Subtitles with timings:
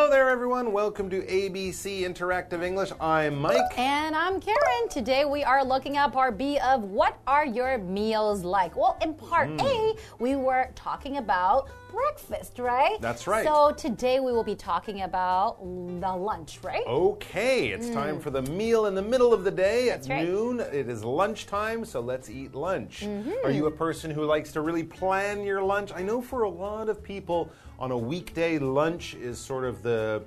[0.00, 0.72] everyone.
[0.72, 2.92] Welcome to ABC Interactive English.
[3.00, 3.78] I'm Mike.
[3.78, 4.88] And I'm Karen.
[4.90, 8.76] Today we are looking at part B of what are your meals like?
[8.76, 9.60] Well, in part Hmm.
[9.60, 13.00] A, we were talking about breakfast, right?
[13.00, 13.46] That's right.
[13.46, 16.86] So today we will be talking about the lunch, right?
[16.86, 20.10] Okay, it's time for the meal in the middle of the day at Mm.
[20.10, 20.28] Right.
[20.28, 20.60] noon.
[20.60, 23.00] It is lunchtime, so let's eat lunch.
[23.00, 23.32] Mm-hmm.
[23.44, 25.90] Are you a person who likes to really plan your lunch?
[25.94, 30.22] I know for a lot of people on a weekday, lunch is sort of the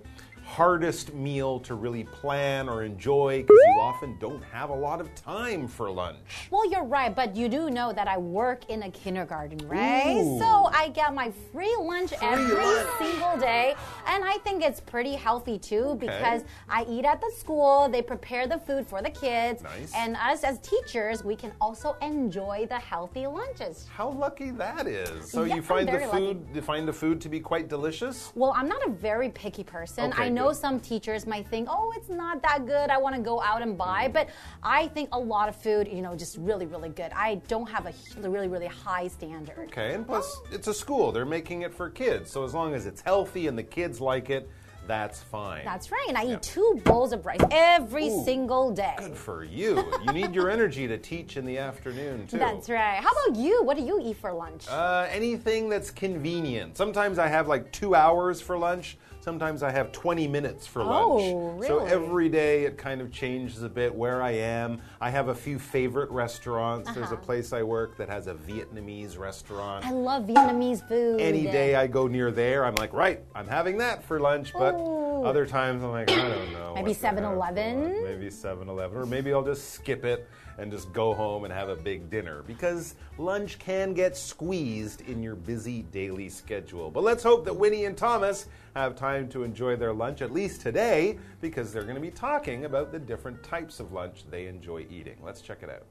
[0.50, 5.14] hardest meal to really plan or enjoy because you often don't have a lot of
[5.14, 6.18] time for lunch.
[6.50, 10.18] Well, you're right, but you do know that I work in a kindergarten, right?
[10.18, 10.40] Ooh.
[10.40, 12.90] So I get my free lunch every lunch.
[12.98, 13.76] single day,
[14.08, 18.48] and I think it's pretty healthy too because I eat at the school, they prepare
[18.48, 19.94] the food for the kids, Nice.
[19.96, 23.88] and us as teachers, we can also enjoy the healthy lunches.
[23.94, 25.30] How lucky that is.
[25.30, 28.32] So you find the food you find the food to be quite delicious?
[28.34, 30.12] Well, I'm not a very picky person.
[30.12, 30.56] Okay, I know good.
[30.56, 32.90] some teachers might think, oh, it's not that good.
[32.90, 34.08] I want to go out and buy.
[34.08, 34.14] Mm.
[34.14, 34.30] But
[34.64, 37.12] I think a lot of food, you know, just really, really good.
[37.16, 39.68] I don't have a really, really high standard.
[39.70, 41.12] Okay, and plus it's a school.
[41.12, 42.32] They're making it for kids.
[42.32, 44.50] So as long as it's healthy and the kids like it,
[44.88, 45.64] that's fine.
[45.64, 46.06] That's right.
[46.08, 46.36] And I Yeah.
[46.38, 48.96] eat two bowls of rice every Ooh, single day.
[48.98, 49.86] Good for you.
[50.04, 52.40] you need your energy to teach in the afternoon too.
[52.40, 52.96] That's right.
[52.96, 53.62] How about you?
[53.64, 54.68] What do you eat for lunch?
[54.68, 56.76] Uh, anything that's convenient.
[56.76, 58.98] Sometimes I have like two hours for lunch.
[59.22, 61.22] Sometimes I have 20 minutes for lunch.
[61.36, 64.82] Oh, So every day it kind of changes a bit where I am.
[65.02, 66.90] I have a few favorite restaurants.
[66.94, 67.26] There's a Uh-huh.
[67.26, 69.86] place I work that has a Vietnamese restaurant.
[69.86, 71.20] I love Vietnamese food.
[71.20, 74.54] Any day I go near there, I'm like, right, I'm having that for lunch.
[74.54, 75.26] But Ooh.
[75.26, 76.74] other times I'm like, I don't know.
[76.76, 78.04] Maybe what to have for 7-Eleven?
[78.04, 78.98] Maybe 7 Eleven.
[78.98, 82.44] Or maybe I'll just skip it and just go home and have a big dinner
[82.46, 86.90] because lunch can get squeezed in your busy daily schedule.
[86.92, 90.62] But let's hope that Winnie and Thomas have time to enjoy their lunch, at least
[90.62, 94.86] today, because they're going to be talking about the different types of lunch they enjoy
[94.90, 95.18] eating.
[95.24, 95.86] Let's check it out.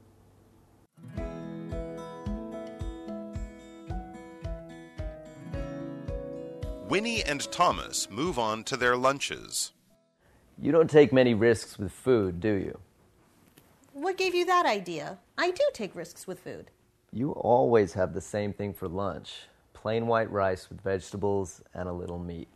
[6.87, 9.73] Winnie and Thomas move on to their lunches.
[10.57, 12.79] You don't take many risks with food, do you?
[13.93, 15.19] What gave you that idea?
[15.37, 16.71] I do take risks with food.
[17.11, 19.43] You always have the same thing for lunch
[19.79, 22.49] plain white rice with vegetables and a little meat.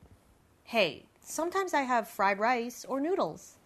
[0.64, 3.58] Hey, sometimes I have fried rice or noodles.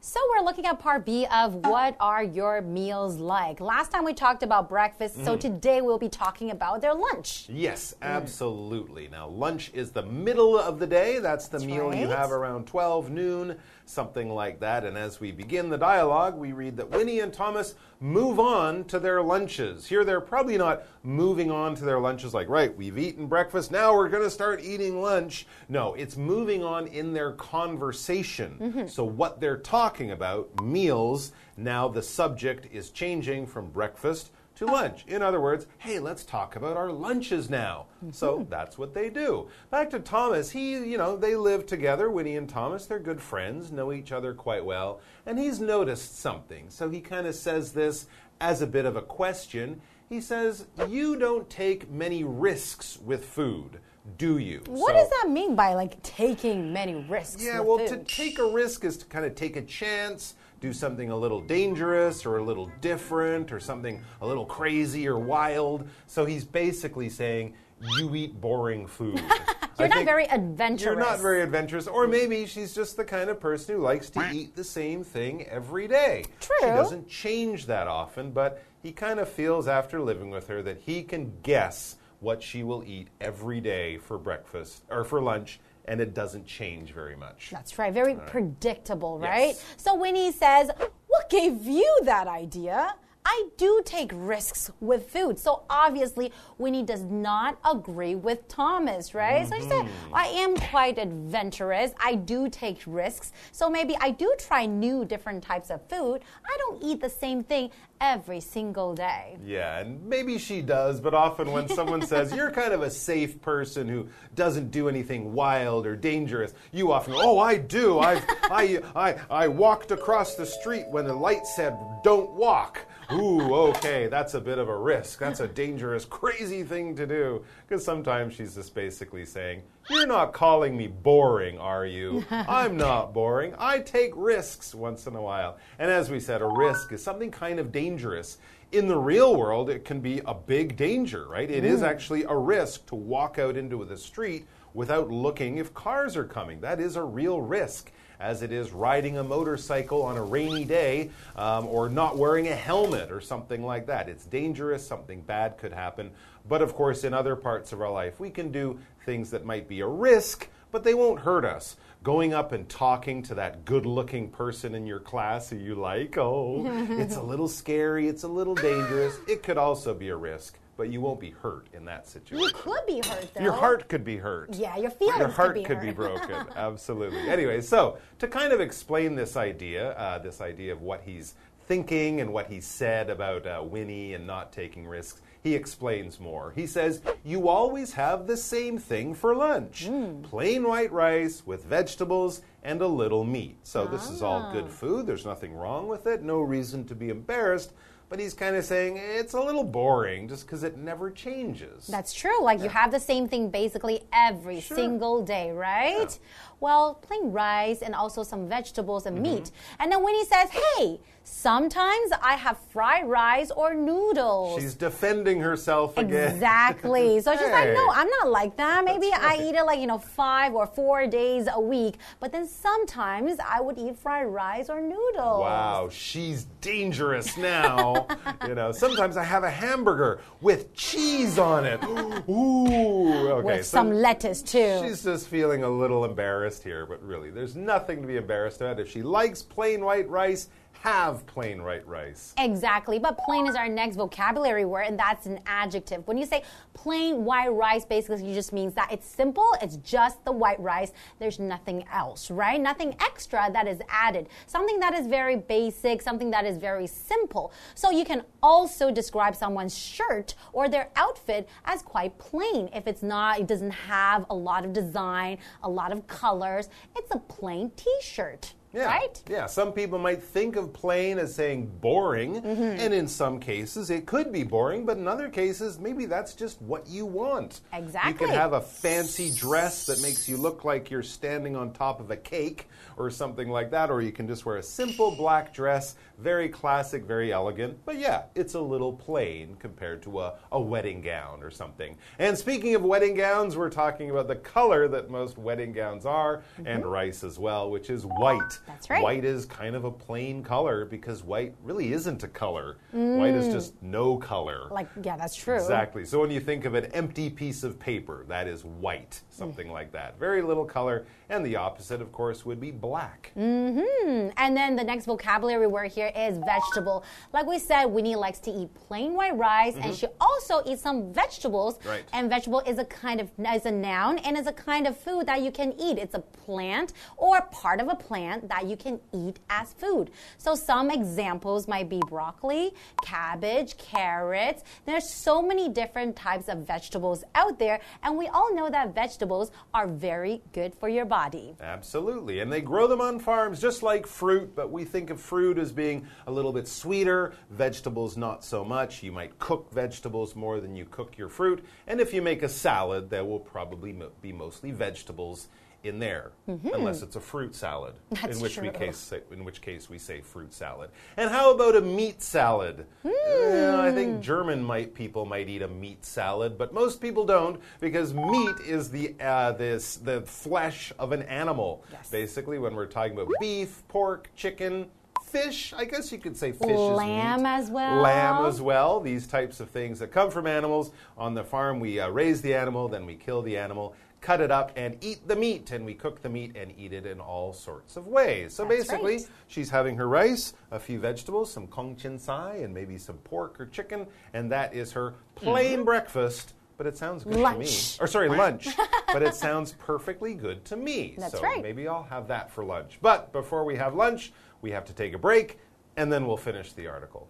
[0.00, 3.58] So we're looking at part B of what are your meals like.
[3.58, 5.24] Last time we talked about breakfast, Mm-hmm.
[5.24, 7.46] so today we'll be talking about their lunch.
[7.48, 9.08] Yes, absolutely.
[9.08, 11.20] Now, lunch is the middle of the day.
[11.20, 14.84] That's the meal you have around 12 noon, something like that.
[14.84, 18.98] And as we begin the dialogue, we read that Winnie and Thomas move on to
[18.98, 19.86] their lunches.
[19.86, 23.94] Here, they're probably not moving on to their lunches like, right, we've eaten breakfast, now
[23.94, 25.46] we're going to start eating lunch.
[25.68, 28.58] No, it's moving on in their conversation.
[28.60, 28.86] Mm-hmm.
[28.86, 34.72] So, what they're talking about, meals, now the subject is changing from breakfast to oh.
[34.72, 35.04] lunch.
[35.06, 37.86] In other words, hey, let's talk about our lunches now.
[38.12, 38.50] So mm-hmm.
[38.50, 39.48] that's what they do.
[39.70, 42.86] Back to Thomas, he, you know, they live together, Winnie and Thomas.
[42.86, 45.00] They're good friends, know each other quite well.
[45.26, 46.66] And he's noticed something.
[46.68, 48.06] So he kind of says this
[48.40, 49.80] as a bit of a question.
[50.08, 53.80] He says, You don't take many risks with food,
[54.18, 54.62] do you?
[54.66, 57.42] What So- does that mean by like taking many risks?
[57.42, 61.10] yeah, well, to take a risk is to kind of take a chance, do something
[61.10, 65.86] a little dangerous or a little different or something a little crazy or wild.
[66.06, 67.54] So he's basically saying,
[67.98, 69.22] you eat boring food.
[69.78, 70.82] You're I not very adventurous.
[70.82, 71.86] You're not very adventurous.
[71.86, 75.46] Or maybe she's just the kind of person who likes to eat the same thing
[75.48, 76.24] every day.
[76.40, 76.56] True.
[76.60, 80.78] She doesn't change that often, but he kind of feels after living with her that
[80.78, 86.00] he can guess what she will eat every day for breakfast or for lunch, and
[86.00, 87.48] it doesn't change very much.
[87.50, 87.92] That's right.
[87.92, 89.48] Very predictable, right?
[89.48, 89.64] Yes.
[89.76, 90.70] So Winnie says,
[91.06, 92.94] What gave you that idea?
[93.26, 95.38] I do take risks with food.
[95.38, 99.48] So obviously, Winnie does not agree with Thomas, right?
[99.48, 100.14] So she said, Mm-hmm.
[100.14, 101.92] I am quite adventurous.
[102.02, 103.32] I do take risks.
[103.50, 106.20] So maybe I do try new, different types of food.
[106.44, 107.70] I don't eat the same thing
[108.04, 109.36] every single day.
[109.44, 113.40] Yeah, and maybe she does, but often when someone says you're kind of a safe
[113.40, 117.98] person who doesn't do anything wild or dangerous, you often go, "Oh, I do.
[117.98, 123.54] I've, I, I, I walked across the street when the light said don't walk." Ooh,
[123.54, 125.18] okay, that's a bit of a risk.
[125.18, 127.44] That's a dangerous, crazy thing to do.
[127.66, 132.24] Because sometimes she's just basically saying, You're not calling me boring, are you?
[132.30, 133.54] I'm not boring.
[133.58, 135.58] I take risks once in a while.
[135.78, 138.38] And as we said, a risk is something kind of dangerous.
[138.72, 141.50] In the real world, it can be a big danger, right?
[141.50, 146.16] It is actually a risk to walk out into the street without looking if cars
[146.16, 146.60] are coming.
[146.60, 151.10] That is a real risk as it is riding a motorcycle on a rainy day
[151.36, 154.08] um, or not wearing a helmet or something like that.
[154.08, 156.10] It's dangerous, something bad could happen.
[156.46, 159.68] But of course, in other parts of our life, we can do things that might
[159.68, 161.76] be a risk, but they won't hurt us.
[162.02, 166.18] Going up and talking to that good looking person in your class who you like,
[166.18, 169.16] oh, it's a little scary, it's a little dangerous.
[169.26, 172.46] It could also be a risk, but you won't be hurt in that situation.
[172.46, 173.42] You could be hurt though.
[173.42, 174.52] Your heart could be hurt.
[174.52, 176.46] Yeah, your feelings Your heart could be could be broken.
[176.56, 177.26] Absolutely.
[177.30, 181.34] Anyway, so to kind of explain this idea, uh, this idea of what he's
[181.66, 186.52] thinking and what he said about uh, Winnie and not taking risks, he explains more.
[186.56, 190.22] He says, You always have the same thing for lunch Hmm.
[190.22, 193.58] plain white rice with vegetables and a little meat.
[193.62, 194.52] So this is all Ah.
[194.52, 195.06] good food.
[195.06, 197.72] There's nothing wrong with it, no reason to be embarrassed.
[198.10, 201.86] But he's kind of saying it's a little boring just because it never changes.
[201.88, 202.42] That's true.
[202.42, 204.76] Like you have the same thing basically every Sure.
[204.76, 206.16] single day, right?
[206.60, 209.50] Well, plain rice and also some vegetables and meat.
[209.78, 214.60] And then when he says, hey, sometimes I have fried rice or noodles.
[214.60, 216.32] She's defending herself again.
[216.32, 217.14] Exactly.
[217.24, 218.84] So she's like, no, I'm not like that.
[218.84, 221.96] Maybe That's I eat it like, you know, five or four days a week.
[222.20, 225.40] But then sometimes I would eat fried rice or noodles.
[225.40, 228.06] Wow, she's dangerous now.
[228.46, 231.82] you know, sometimes I have a hamburger with cheese on it.
[232.28, 233.44] Ooh, okay.
[233.44, 234.80] With so some lettuce too.
[234.82, 238.80] She's just feeling a little embarrassed here, but really, there's nothing to be embarrassed about.
[238.80, 240.48] If she likes plain white rice,
[240.84, 242.34] have plain white rice.
[242.36, 246.06] Exactly, but plain is our next vocabulary word, and that's an adjective.
[246.06, 246.42] When you say
[246.74, 251.38] plain white rice, basically just means that it's simple, it's just the white rice, there's
[251.38, 252.60] nothing else, right?
[252.60, 254.28] Nothing extra that is added.
[254.46, 257.50] Something that is very basic, something that is very simple.
[257.74, 262.68] So you can also describe someone's shirt or their outfit as quite plain.
[262.74, 267.10] If it's not, it doesn't have a lot of design, a lot of colors, it's
[267.14, 268.52] a plain t shirt.
[268.74, 268.86] Yeah.
[268.86, 269.22] Right?
[269.30, 269.46] Yeah.
[269.46, 272.62] Some people might think of plain as saying boring, Mm-hmm.
[272.80, 276.60] and in some cases it could be boring, but in other cases maybe that's just
[276.60, 277.60] what you want.
[277.72, 278.10] Exactly.
[278.12, 282.00] You could have a fancy dress that makes you look like you're standing on top
[282.00, 285.52] of a cake or something like that, or you can just wear a simple black
[285.54, 290.60] dress, very classic, very elegant, but yeah, it's a little plain compared to a, a
[290.60, 291.96] wedding gown or something.
[292.18, 296.42] And speaking of wedding gowns, we're talking about the color that most wedding gowns are,
[296.64, 298.58] and rice as well, which is white.
[298.66, 299.02] That's right.
[299.02, 302.78] White is kind of a plain color because white really isn't a color.
[302.92, 304.68] White is just no color.
[304.68, 304.70] Mm.
[304.72, 305.56] Like, yeah, that's true.
[305.56, 306.04] Exactly.
[306.04, 309.92] So when you think of an empty piece of paper, that is white, something like
[309.92, 310.18] that.
[310.18, 311.06] Very little color.
[311.34, 313.32] And the opposite, of course, would be black.
[313.36, 314.30] Mm-hmm.
[314.36, 317.02] And then the next vocabulary word here is vegetable.
[317.32, 321.12] Like we said, Winnie likes to eat plain white rice, and she also eats some
[321.12, 321.78] vegetables.
[321.78, 321.88] Mm-hmm.
[321.88, 322.04] Right.
[322.12, 325.26] And vegetable is a kind of is a noun and is a kind of food
[325.26, 325.98] that you can eat.
[325.98, 330.12] It's a plant or part of a plant that you can eat as food.
[330.38, 334.62] So some examples might be broccoli, cabbage, carrots.
[334.86, 339.50] There's so many different types of vegetables out there, and we all know that vegetables
[339.72, 341.23] are very good for your body.
[341.60, 342.40] Absolutely.
[342.40, 345.72] And they grow them on farms just like fruit, but we think of fruit as
[345.72, 349.02] being a little bit sweeter, vegetables not so much.
[349.02, 351.64] You might cook vegetables more than you cook your fruit.
[351.86, 355.48] And if you make a salad, there will probably be mostly vegetables
[355.84, 359.60] in there, unless it's a fruit salad, That's in which we case say, in which
[359.60, 360.90] case we say fruit salad.
[361.16, 362.86] And how about a meat salad?
[363.04, 367.60] Eh, I think German might people might eat a meat salad, but most people don't
[367.80, 371.84] because meat is the uh, this the flesh of an animal.
[371.92, 372.10] Yes.
[372.10, 374.86] Basically, when we're talking about beef, pork, chicken.
[375.24, 377.48] Fish, I guess you could say fish Lamb is meat.
[377.48, 378.02] as well.
[378.02, 379.00] Lamb as well.
[379.00, 380.92] These types of things that come from animals.
[381.18, 384.50] On the farm, we uh, raise the animal, then we kill the animal, cut it
[384.50, 385.70] up, and eat the meat.
[385.70, 388.54] And we cook the meat and eat it in all sorts of ways.
[388.54, 389.28] So That's basically, right.
[389.46, 393.60] she's having her rice, a few vegetables, some kong chin sai, and maybe some pork
[393.60, 395.84] or chicken, and that is her plain mm-hmm.
[395.84, 396.54] breakfast.
[396.76, 397.42] But it sounds good to me.
[397.42, 397.98] Lunch.
[398.00, 398.68] Or sorry, lunch.
[399.12, 401.14] but it sounds perfectly good to me.
[401.16, 401.62] That's so right.
[401.62, 402.98] maybe I'll have that for lunch.
[403.00, 405.58] But before we have lunch, we have to take a break,
[405.96, 407.28] and then we'll finish the article.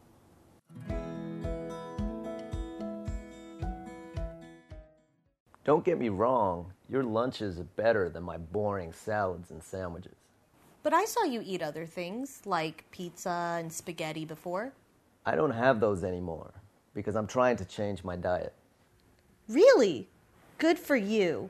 [5.64, 10.16] Don't get me wrong, your lunches are better than my boring salads and sandwiches.
[10.82, 14.74] But I saw you eat other things like pizza and spaghetti before.
[15.24, 16.52] I don't have those anymore
[16.92, 18.52] because I'm trying to change my diet.
[19.48, 20.06] Really?
[20.58, 21.48] Good for you.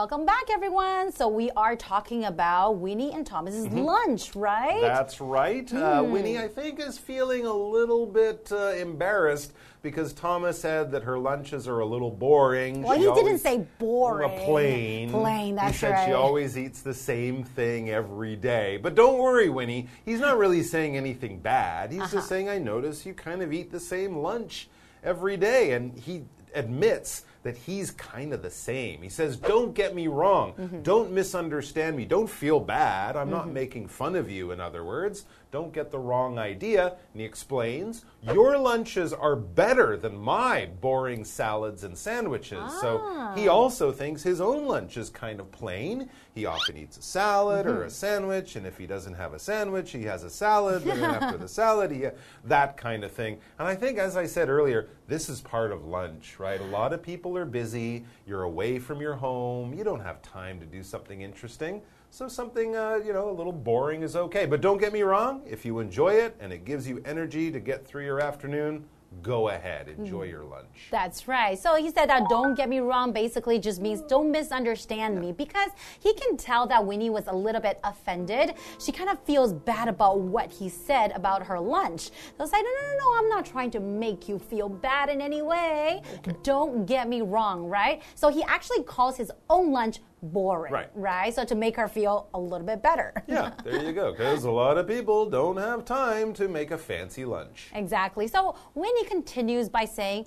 [0.00, 1.12] Welcome back, everyone.
[1.12, 4.80] So we are talking about Winnie and Thomas's lunch, right?
[4.80, 5.70] That's right.
[5.70, 6.10] Uh, Hmm.
[6.10, 9.52] Winnie, I think, is feeling a little bit uh, embarrassed
[9.82, 12.82] because Thomas said that her lunches are a little boring.
[12.82, 14.30] Well, She he didn't say boring.
[14.30, 15.10] Well, plain.
[15.10, 18.78] Plain, that's He said she always eats the same thing every day.
[18.78, 19.86] But don't worry, Winnie.
[20.06, 21.92] He's not really saying anything bad.
[21.92, 22.10] He's Uh-huh.
[22.16, 24.70] just saying, I notice you kind of eat the same lunch
[25.04, 25.72] every day.
[25.72, 26.22] And he
[26.54, 29.02] admits that he's kind of the same.
[29.02, 30.52] He says, Don't get me wrong.
[30.54, 30.82] Mm-hmm.
[30.82, 32.04] Don't misunderstand me.
[32.04, 33.16] Don't feel bad.
[33.16, 33.54] I'm not mm-hmm.
[33.54, 35.24] making fun of you, in other words.
[35.50, 36.94] Don't get the wrong idea.
[37.12, 42.72] And he explains, Your lunches are better than my boring salads and sandwiches.
[42.80, 43.52] So he ah.
[43.52, 46.08] also thinks his own lunch is kind of plain.
[46.34, 47.88] He often eats a salad or a mm-hmm.
[47.88, 50.84] sandwich, and if he doesn't have a sandwich, he has a salad.
[50.84, 52.12] Then after the salad, he uh,
[52.44, 53.38] that kind of thing.
[53.58, 56.60] And I think, as I said earlier, this is part of lunch, right?
[56.60, 58.04] A lot of people are busy.
[58.26, 59.74] You're away from your home.
[59.74, 61.82] You don't have time to do something interesting.
[62.10, 64.46] So something, uh, you know, a little boring is okay.
[64.46, 65.42] But don't get me wrong.
[65.46, 68.84] If you enjoy it and it gives you energy to get through your afternoon,
[69.22, 70.88] go ahead, enjoy your lunch.
[70.90, 71.58] That's right.
[71.58, 75.70] So he said that don't get me wrong basically just means don't misunderstand me because
[75.98, 78.54] he can tell that Winnie was a little bit offended.
[78.78, 82.10] She kind of feels bad about what he said about her lunch.
[82.36, 85.08] So it's like, no, no, no, no, I'm not trying to make you feel bad
[85.08, 86.02] in any way.
[86.42, 88.02] Don't get me wrong, right?
[88.14, 90.90] So he actually calls his own lunch boring, Right.
[90.94, 91.34] right?
[91.34, 93.12] So to make her feel a little bit better.
[93.26, 94.12] Yeah, there you go.
[94.12, 97.68] Because a lot of people don't have time to make a fancy lunch.
[97.74, 98.26] Exactly.
[98.26, 100.26] So Winnie continues by saying,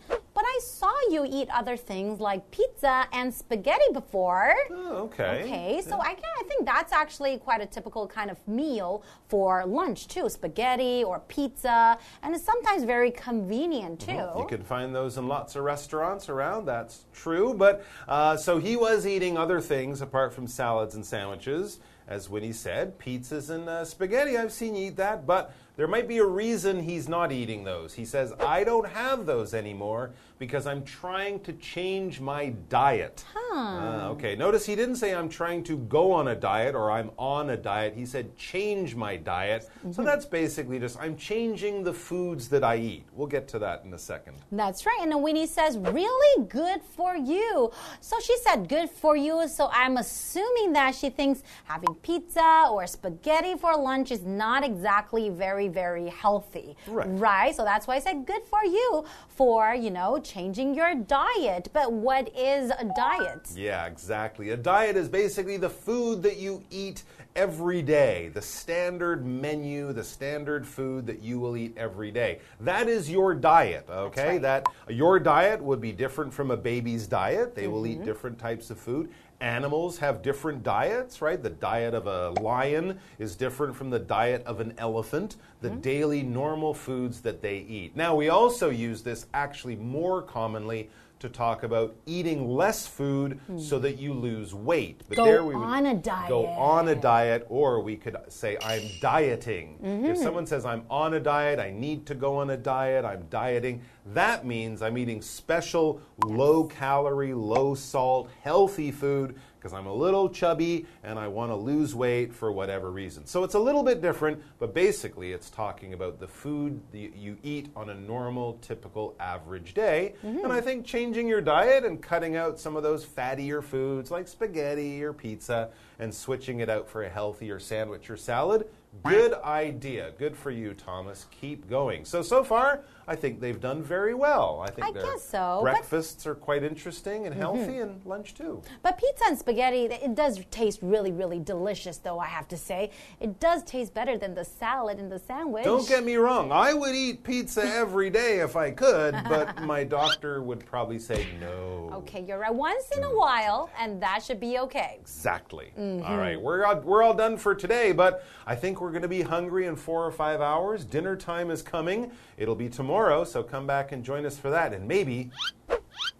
[0.56, 4.54] I saw you eat other things like pizza and spaghetti before.
[4.70, 5.42] Oh, okay.
[5.44, 9.66] Okay, so I, can- I think that's actually quite a typical kind of meal for
[9.66, 14.12] lunch too spaghetti or pizza, and it's sometimes very convenient too.
[14.38, 16.66] You can find those in lots of restaurants around.
[16.66, 17.56] That's true.
[17.56, 22.54] But uh, so he was eating other things apart from salads and sandwiches, as Winnie
[22.54, 24.38] said, pizzas and uh, spaghetti.
[24.38, 27.94] I've seen you eat that, but there might be a reason he's not eating those.
[27.94, 33.24] He says, I don't have those anymore because I'm trying to change my diet.
[33.36, 34.36] Ah, okay.
[34.36, 37.58] Notice he didn't say I'm trying to go on a diet or I'm on a
[37.58, 37.94] diet.
[37.96, 39.70] He said change my diet.
[39.92, 43.06] So that's basically just I'm changing the foods that I eat.
[43.14, 44.38] We'll get to that in a second.
[44.52, 45.00] That's right.
[45.02, 47.72] And then Winnie says, Really good for you.
[48.02, 49.48] So she said, Good for you.
[49.48, 55.30] So I'm assuming that she thinks having pizza or spaghetti for lunch is not exactly
[55.30, 56.76] very, very healthy.
[56.88, 57.08] Right.
[57.10, 57.56] Right?
[57.56, 61.70] So that's why I said, Good for you for, you know, changing your diet.
[61.74, 63.50] But what is a diet?
[63.56, 64.50] Yeah, exactly.
[64.52, 67.04] A diet is basically the food that you eat
[67.36, 72.40] every day, the standard menu, the standard food that you will eat every day.
[72.60, 74.34] That is your diet, okay?
[74.34, 74.42] right.
[74.42, 77.56] That your diet would be different from a baby's diet.
[77.56, 78.02] They will Mm-hmm.
[78.04, 79.10] eat different types of food.
[79.44, 81.42] Animals have different diets, right?
[81.42, 85.82] The diet of a lion is different from the diet of an elephant, the Mm-hmm.
[85.82, 87.94] daily normal foods that they eat.
[87.94, 90.90] Now, we also use this actually more commonly
[91.24, 95.04] to talk about eating less food so that you lose weight.
[95.08, 95.96] But Go there we would on a
[96.28, 99.80] Go on a diet, or we could say I'm dieting.
[99.82, 100.06] Mm-hmm.
[100.08, 103.26] If someone says I'm on a diet, I need to go on a diet, I'm
[103.30, 109.94] dieting, that means I'm eating special low calorie, low salt, healthy food because I'm a
[109.94, 113.26] little chubby and I want to lose weight for whatever reason.
[113.26, 117.38] So it's a little bit different, but basically it's talking about the food that you
[117.44, 120.16] eat on a normal, typical, average day.
[120.22, 120.44] Mm-hmm.
[120.44, 124.28] And I think changing your diet and cutting out some of those fattier foods like
[124.28, 128.68] spaghetti or pizza and switching it out for a healthier sandwich or salad.
[129.02, 130.12] Good idea.
[130.20, 131.26] Good for you, Thomas.
[131.32, 132.06] Keep going.
[132.06, 134.64] So, so far, I think they've done very well.
[134.66, 138.62] I think I their guess so, breakfasts are quite interesting and healthy, and lunch too.
[138.82, 142.92] But pizza and spaghetti, it does taste really, really delicious, though, I have to say.
[143.20, 145.66] It does taste better than the salad and the sandwich.
[145.66, 149.84] Don't get me wrong, I would eat pizza every day if I could, but my
[149.84, 151.90] doctor would probably say no.
[151.94, 152.54] Okay, you're right.
[152.54, 154.98] Once in a while, and that should be okay.
[155.02, 155.72] Exactly.
[155.78, 156.06] Mm-hmm.
[156.06, 159.08] All right, we're all, we're all done for today, but I think we're going to
[159.08, 160.86] be hungry in four or five hours.
[160.86, 162.12] Dinner time is coming.
[162.38, 162.93] It'll be tomorrow,
[163.26, 164.74] so come back and join us for that.
[164.74, 165.32] And maybe,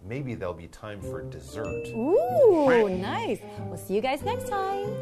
[0.04, 1.86] maybe there'll be time for dessert.
[1.88, 3.38] Ooh, nice.
[3.66, 4.92] We'll see you guys next time.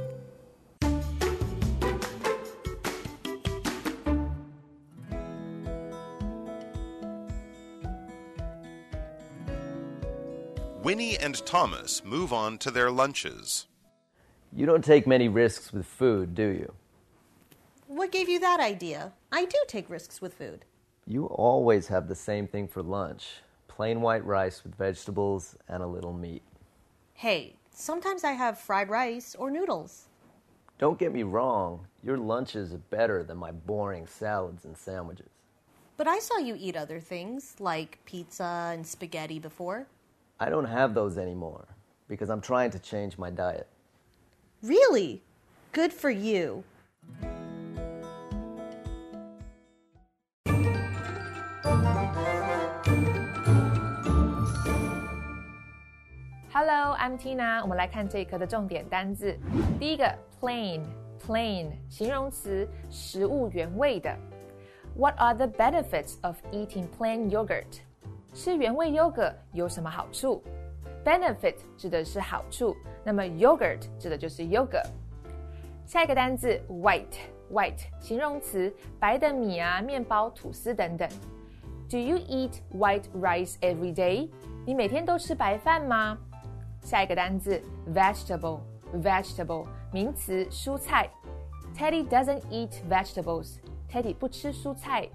[10.83, 13.67] Winnie and Thomas move on to their lunches.
[14.52, 16.75] You don't take many risks with food, do you?
[17.87, 19.12] What gave you that idea?
[19.31, 20.67] I do take risks with food.
[21.06, 25.87] You always have the same thing for lunch plain white rice with vegetables and a
[25.87, 26.42] little meat.
[27.14, 30.09] Hey, sometimes I have fried rice or noodles.
[30.78, 35.30] Don't get me wrong, your lunches are better than my boring salads and sandwiches.
[35.97, 39.87] But I saw you eat other things, like pizza and spaghetti before.
[40.38, 41.66] I don't have those anymore
[42.09, 43.68] because I'm trying to change my diet.
[44.62, 45.23] Really?
[45.73, 46.62] Good for you.
[56.62, 57.62] Hello, I'm Tina。
[57.62, 59.38] 我们来看这一课的重点单字。
[59.79, 64.15] 第一个，plain，plain 形容词，食物原味的。
[64.96, 67.81] What are the benefits of eating plain yogurt？
[68.34, 70.43] 吃原味优格有什么好处？
[71.03, 74.81] Benefit 指的是好处，那么 yogurt 指的就是优格。
[75.86, 81.07] 下一个单字，white，white 形容词，白的米啊、面包、吐司等等。
[81.89, 84.29] Do you eat white rice every day？
[84.65, 86.17] 你每天都吃白饭吗？
[86.81, 87.62] 下一个单字，
[87.93, 91.10] vegetable，vegetable 名词，蔬菜。
[91.75, 95.07] Teddy doesn't eat vegetables。Teddy 不吃蔬菜。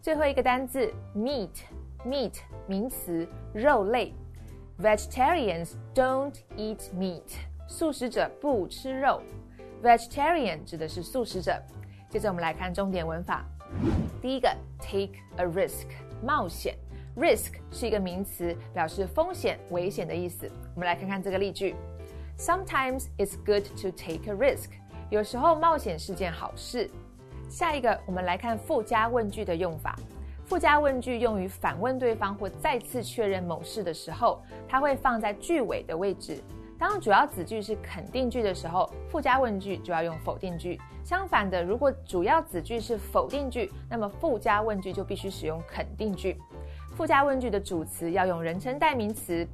[0.00, 4.14] 最后一个单字，meat，meat 名词，肉类。
[4.80, 7.22] Vegetarians don't eat meat。
[7.66, 9.22] 素食者不吃肉。
[9.82, 11.60] Vegetarian 指的是素食者。
[12.08, 13.44] 接着我们来看重点文法。
[14.22, 14.48] 第一个，
[14.78, 15.86] take a risk，
[16.22, 16.76] 冒险。
[17.19, 20.49] Risk 是一个名词，表示风险、危险的意思。
[20.73, 21.75] 我们来看看这个例句
[22.37, 24.69] ：Sometimes it's good to take a risk。
[25.09, 26.89] 有时候冒险是件好事。
[27.49, 29.99] 下一个，我们来看附加问句的用法。
[30.45, 36.41] 附加问句用于反问对方或再次确认某事的时候，它会放在句尾的位置。
[36.77, 40.79] 当主要子句是肯定句的时候，附加问句就要用否定句。
[41.03, 46.39] 相反的，如果主要子句是否定句，那么附加问句就必须使用肯定句。
[46.99, 49.47] 附加问句的主词要用人称代名词，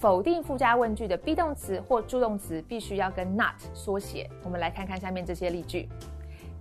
[0.00, 4.28] 否定附加问句的 be 动词或助动词必须要跟 not 缩写。
[4.42, 5.88] 我们来看看下面这些例句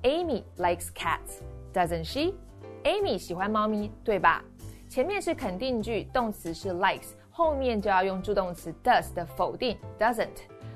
[0.03, 1.39] ：Amy likes cats,
[1.73, 2.35] doesn't she?
[2.83, 4.43] Amy 喜欢猫咪，对吧？
[4.87, 10.27] 前面是肯定句，动词是 likes，后面就要用助动词 does 的否定 doesn't。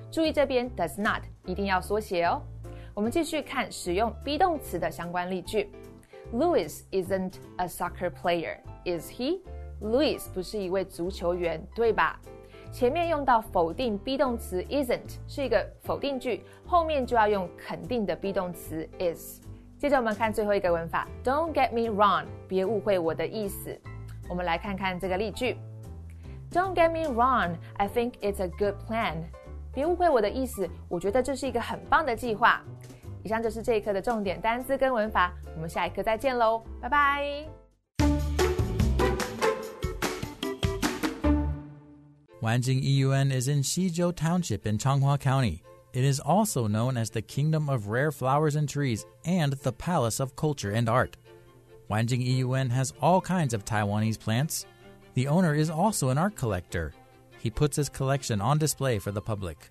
[0.09, 2.41] 注意这边 does not 一定要缩写哦。
[2.95, 5.69] 我们继续看使用 be 动词的相关例句。
[6.33, 9.39] Louis isn't a soccer player, is he?
[9.79, 12.19] Louis 不是一位足球员，对吧？
[12.71, 19.41] 前面用到否定 be 动词 isn't 是一个否定句，后面就要用肯定的 be 动词 is。
[19.77, 23.79] 接着我们看最后一个文法，Don't get me wrong，别误会我的意思。
[24.27, 25.55] 我们来看看这个例句
[26.51, 29.17] ，Don't get me wrong, I think it's a good plan。
[29.71, 32.59] 别误会我的意思，我觉得这是一个很棒的计划。
[33.22, 37.48] 以上就是这一课的重点单词跟文法，我们下一课再见喽，拜拜。
[42.40, 45.62] Wanjing Iyuan is in Shizhou Township in Changhua County.
[45.92, 50.20] It is also known as the Kingdom of Rare Flowers and Trees and the Palace
[50.20, 51.16] of Culture and Art.
[51.90, 54.66] Wanjing Iyuan has all kinds of Taiwanese plants.
[55.14, 56.92] The owner is also an art collector.
[57.40, 59.70] He puts his collection on display for the public.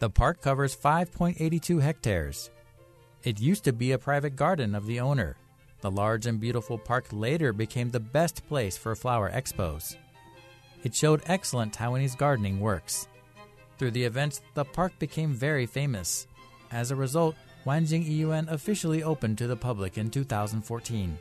[0.00, 2.50] The park covers 5.82 hectares.
[3.27, 5.35] It used to be a private garden of the owner.
[5.81, 9.97] The large and beautiful park later became the best place for flower expos.
[10.85, 13.09] It showed excellent Taiwanese gardening works.
[13.77, 16.25] Through the events, the park became very famous.
[16.71, 17.35] As a result,
[17.65, 21.19] Wanjing Iyuan officially opened to the public in 2014.